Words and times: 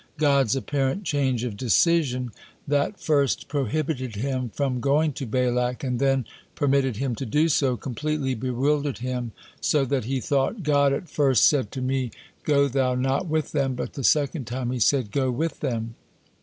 God's 0.17 0.55
apparent 0.55 1.03
change 1.03 1.43
of 1.43 1.55
decision, 1.55 2.31
that 2.67 2.99
first 2.99 3.47
prohibited 3.47 4.15
him 4.15 4.49
from 4.49 4.79
going 4.81 5.13
to 5.13 5.27
Balak, 5.27 5.83
and 5.83 5.99
then 5.99 6.25
permitted 6.55 6.95
him 6.97 7.13
to 7.17 7.23
do 7.23 7.47
so, 7.47 7.77
completely 7.77 8.33
bewildered 8.33 8.97
him, 8.97 9.31
so 9.59 9.85
that 9.85 10.05
he 10.05 10.19
thought, 10.19 10.63
"God 10.63 10.91
at 10.91 11.07
first 11.07 11.45
said 11.45 11.71
to 11.73 11.83
me, 11.83 12.09
'Go 12.43 12.67
thou 12.67 12.95
not 12.95 13.27
with 13.27 13.51
them,' 13.51 13.75
but 13.75 13.93
the 13.93 14.03
second 14.03 14.45
time 14.47 14.71
He 14.71 14.79
said, 14.79 15.11
'Go 15.11 15.29
with 15.29 15.59
them.' 15.59 15.93